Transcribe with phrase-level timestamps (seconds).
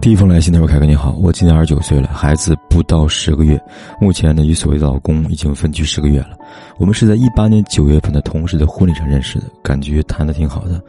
[0.00, 3.60] 第一封来信的时候，凯哥你好，我今年二十九岁了，孩子不到十个月，
[4.00, 6.38] 目前呢与所谓的老公已经分居十个月了。
[6.78, 10.80] 我们是在一八年九月份的同事的婚礼上认识的，感觉谈的挺好的。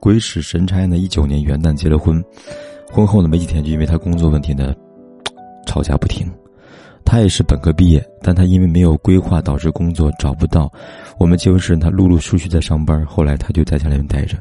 [0.00, 2.22] 鬼使神差呢，一九年元旦结了婚，
[2.90, 4.74] 婚后呢没几天就因为他工作问题呢
[5.66, 6.26] 吵架不停。
[7.04, 10.72] 他也是本科毕业，但他因为没有规划导致工作找不到。
[11.18, 14.38] 我们结婚时他陆陆续续在上班，后来他就在家里面待着，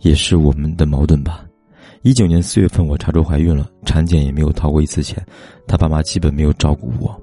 [0.00, 1.44] 也是我们的矛盾吧。
[2.02, 5.24] 一九年四月份，我查出怀孕了，产检也没有掏过一次钱，
[5.66, 7.20] 他爸妈基本没有照顾我。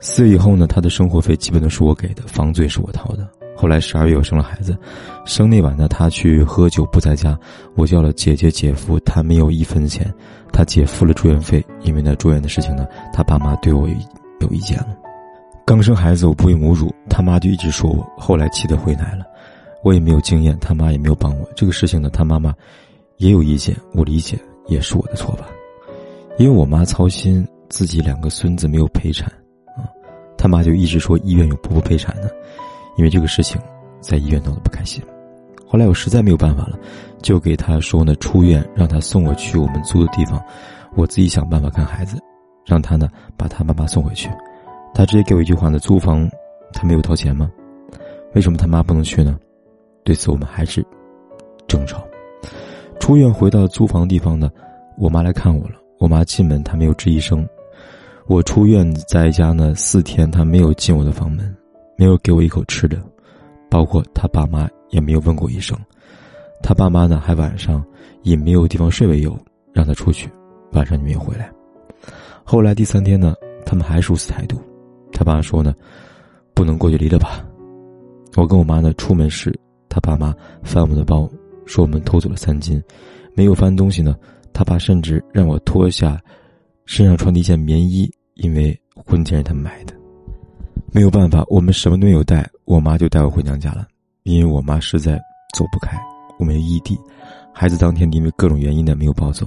[0.00, 3.28] 四月以后呢，他的生活费基本都是我给的，房租也是我掏的。
[3.54, 4.76] 后来十二月我生了孩子，
[5.26, 7.38] 生那晚呢，他去喝酒不在家，
[7.76, 10.12] 我叫了姐姐姐夫，他没有一分钱，
[10.52, 13.86] 他姐付了住院费，因为呢住院的事情呢，他爸妈对我
[14.40, 14.96] 有意见了。
[15.66, 19.26] 刚生孩子我不喂母乳，他妈就一直说我，后来气得回奶了。
[19.82, 21.48] 我也没有经验，他妈也没有帮我。
[21.54, 22.54] 这个事情呢，他妈妈
[23.16, 25.48] 也有意见，我理解，也是我的错吧。
[26.38, 29.28] 因为我妈操心自己两个孙子没有陪产，
[29.76, 29.88] 啊，
[30.36, 32.28] 他妈就一直说医院有婆婆陪产呢。
[32.96, 33.60] 因为这个事情，
[34.00, 35.02] 在医院闹得不开心。
[35.66, 36.78] 后来我实在没有办法了，
[37.22, 40.42] 就给他说呢，出院让他送我去我们租的地方，
[40.96, 42.18] 我自己想办法看孩子，
[42.66, 44.28] 让他呢把他妈妈送回去。
[44.92, 46.28] 他直接给我一句话呢：租房
[46.72, 47.50] 他没有掏钱吗？
[48.34, 49.38] 为什么他妈不能去呢？
[50.04, 50.84] 对此，我们还是
[51.68, 52.04] 争吵。
[52.98, 54.50] 出院回到租房地方呢，
[54.98, 55.76] 我妈来看我了。
[55.98, 57.46] 我妈进门，她没有吱一声。
[58.26, 61.54] 我出院在家呢四天，她没有进我的房门，
[61.96, 62.98] 没有给我一口吃的，
[63.70, 65.76] 包括他爸妈也没有问过一声。
[66.62, 67.84] 他爸妈呢，还晚上
[68.22, 69.38] 以没有地方睡为由
[69.72, 70.30] 让他出去，
[70.72, 71.50] 晚上就没有回来。
[72.44, 73.34] 后来第三天呢，
[73.64, 74.60] 他们还是如此态度。
[75.12, 75.74] 他爸说呢，
[76.54, 77.44] 不能过去离了吧。
[78.36, 79.54] 我跟我妈呢出门时。
[79.90, 81.28] 他爸妈翻我们的包，
[81.66, 82.82] 说我们偷走了三斤，
[83.34, 84.16] 没有翻东西呢。
[84.52, 86.20] 他爸甚至让我脱下
[86.86, 89.94] 身上穿的一件棉衣，因为婚前是他买的。
[90.92, 93.86] 没有办法，我们什么都没有带，我妈就带我回娘家了。
[94.22, 95.20] 因为我妈实在
[95.54, 95.98] 走不开，
[96.38, 96.98] 我们异地，
[97.52, 99.46] 孩子当天因为各种原因呢没有抱走。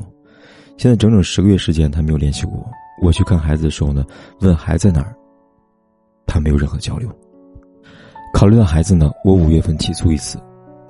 [0.77, 2.71] 现在整整十个月时间，他没有联系过我。
[3.01, 4.05] 我去看孩子的时候呢，
[4.39, 5.15] 问孩子在哪儿，
[6.25, 7.09] 他没有任何交流。
[8.33, 10.37] 考虑到孩子呢，我五月份起诉一次，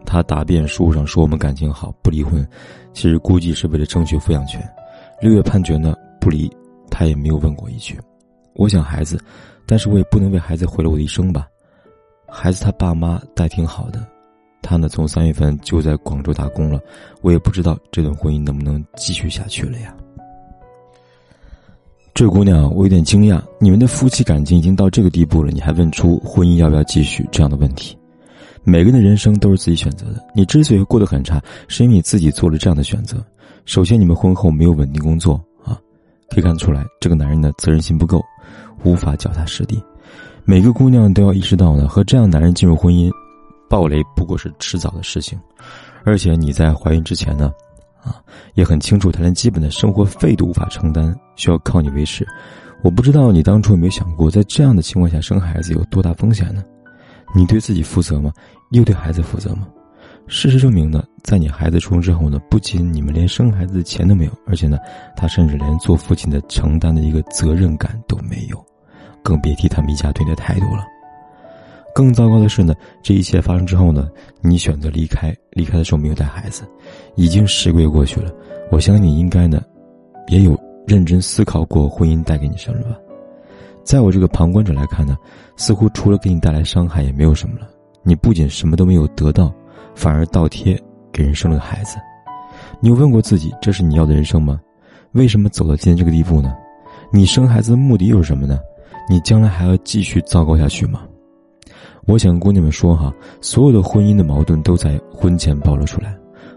[0.06, 2.48] 他答辩书上说我们感情好不离婚，
[2.94, 4.60] 其实估计是为了争取抚养权。
[5.22, 6.50] 六月判决呢不离，
[6.90, 8.00] 他也没有问过一句。
[8.56, 9.22] 我想孩子，
[9.68, 11.46] 但是我也不能为孩子毁了我的一生吧。
[12.28, 14.04] 孩子他爸妈待挺好的，
[14.62, 16.80] 他呢从三月份就在广州打工了，
[17.22, 19.94] 我也不知道这段婚姻能不能继续下去了呀。
[22.14, 27.98] 这姑娘，我有点惊讶，你们的夫妻感情已经到这个地步了，你还问出婚姻要不要继续这样的问题？
[28.64, 33.18] 每个人的人生都是自己选择的，你之所以过得很差，是因为你自己做了这样的选择。
[33.66, 35.76] 首先，你们婚后没有稳定工作啊，
[36.30, 38.24] 可以看出来，这个男人的责任心不够，
[38.84, 39.82] 无法脚踏实地。
[40.46, 43.12] 每个姑娘都要意识到呢，和这样男人进入婚姻，
[43.68, 45.40] 暴雷不过是迟早的事情。
[46.04, 47.52] 而且你在怀孕之前呢？
[48.04, 48.22] 啊，
[48.54, 52.28] 也很清楚，他连基本的生活费都无法承担，需要靠你维持。
[52.84, 56.64] 我不知道你当初有没有想过，在这样的情况下生孩子有多大风险呢？
[57.36, 58.32] 你对自己负责吗？
[58.72, 59.68] 又对孩子负责吗？
[60.28, 64.78] 事实证明呢，在你孩子出生之后呢，不仅你们连生孩子的钱都没有，而且呢，
[65.16, 68.66] 他甚至连做父亲的承担的一个责任感都没有，
[69.22, 70.86] 更别提他们一家对你的态度了。
[71.94, 72.74] 更糟糕的是呢，
[73.04, 74.10] 这一切发生之后呢，
[74.42, 76.64] 你选择离开，离开的时候没有带孩子，
[77.16, 78.32] 已经十个月过去了。
[78.72, 79.62] 我相信你应该呢，
[80.28, 82.98] 也有认真思考过婚姻带给你什么了吧？
[83.84, 85.18] 在我这个旁观者来看呢，
[85.58, 87.68] 似乎除了给你带来伤害也没有什么了。
[88.02, 89.54] 你不仅什么都没有得到，
[89.96, 91.98] 反而倒贴给人生了个孩子。
[92.80, 94.60] 你有问过自己，这是你要的人生吗？
[95.14, 96.54] 为什么走到今天这个地步呢？
[97.12, 98.60] 你生孩子的目的又是什么呢？
[99.10, 101.02] 你将来还要继续糟糕下去吗？
[102.06, 106.14] 我想跟姑娘们说哈，所有的婚姻的矛盾都在婚前暴露出来，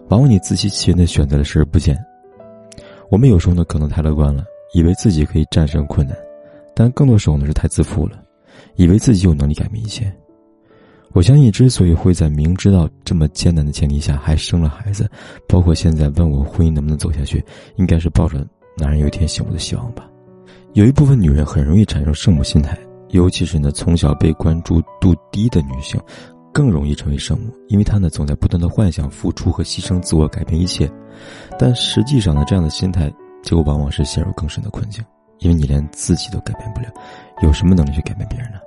[0.09, 1.97] 往往你自欺欺人的选择了视而不见。
[3.11, 4.45] 我们有时候呢可能太乐观了，
[4.75, 6.17] 以为自己可以战胜困难，
[6.75, 8.23] 但更多时候呢是太自负了，
[8.75, 10.13] 以为自己有能力改变一切。
[11.13, 15.09] 我相信，之所以会在明知道这么艰难的前提下还生了孩子，
[15.49, 17.43] 包括现在问我婚姻能不能走下去，
[17.77, 20.09] 应该是抱着男人有一天幸福的希望吧。
[20.75, 22.77] 有一部分女人很容易产生圣母心态。
[23.11, 25.99] 尤其是呢，从小被关注度低的女性，
[26.57, 30.91] 更容易成为圣母，因为他呢总在不断的幻想付出和牺牲自我，改变一切。
[31.59, 33.13] 但实际上呢，这样的心态
[33.43, 35.05] 就往往是陷入更深的困境，
[35.41, 36.89] 因为你连自己都改变不了，
[37.43, 38.59] 有什么能力去改变别人呢？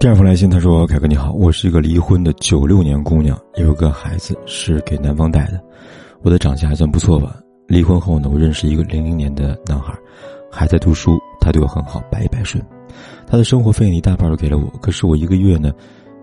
[0.00, 5.62] 第二封来信，他说：“凯哥你好，我是一个离婚的九六年姑娘，有个孩子是给男方带的。
[6.22, 7.38] 我的长相还算不错吧。
[7.66, 9.92] 离婚后呢，我认识一个零零年的男孩，
[10.50, 12.62] 还在读书，他对我很好，百依百顺。
[13.26, 15.72] 他的生活费一大半都给了我，可是我一个月呢，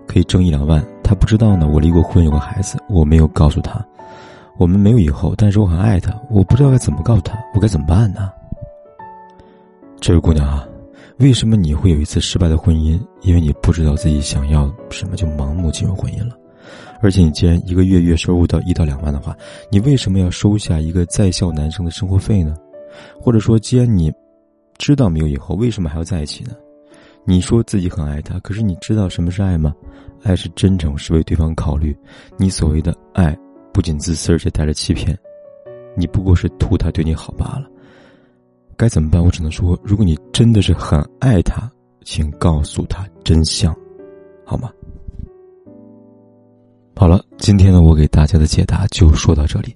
[0.05, 0.85] 可以挣一两万。
[1.03, 3.83] 他不知道呢，我离过婚，有个孩子，我没有告诉他，
[4.59, 8.31] 我们没有以后，但是我很爱他，我不知道该怎么告诉他，我该怎么办呢？
[9.99, 10.63] 这位姑娘啊，
[11.17, 13.01] 为什么你会有一次失败的婚姻？
[13.21, 16.37] 因为你不知道自己想要什么，就盲目进入婚姻了。
[17.01, 19.35] 而且你既然一个月月收入到一到两万的话，
[19.71, 22.55] 你为什么要收下一个在校男生的生活费呢？
[23.19, 24.13] 或者说，既然你
[24.77, 26.51] 知道没有以后，为什么还要在一起呢？
[27.23, 29.73] 你说自己很爱他，可是你知道什么是爱吗？
[30.23, 31.95] 爱是真诚，是为对方考虑。
[32.37, 33.35] 你所谓的爱，
[33.73, 35.17] 不仅自私，而且带着欺骗。
[35.97, 37.67] 你不过是图他对你好罢了。
[38.77, 39.23] 该怎么办？
[39.23, 41.71] 我只能说，如果你真的是很爱他，
[42.03, 43.75] 请告诉他真相，
[44.45, 44.69] 好吗？
[46.95, 49.75] 好了，今天呢，我给大家的解答就说到这里。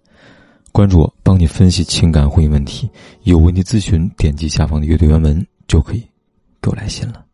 [0.72, 2.90] 关注我，帮你分析情感婚姻问题。
[3.24, 6.00] 有问题咨询，点击下方的阅读原文就可以
[6.62, 7.26] 给我来信了。